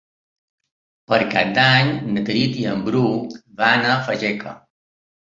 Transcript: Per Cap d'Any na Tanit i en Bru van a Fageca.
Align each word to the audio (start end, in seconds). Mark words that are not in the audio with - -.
Per 1.11 1.17
Cap 1.33 1.49
d'Any 1.57 1.91
na 2.15 2.23
Tanit 2.29 2.57
i 2.61 2.65
en 2.71 2.81
Bru 2.87 3.01
van 3.61 3.85
a 3.91 3.99
Fageca. 4.09 4.55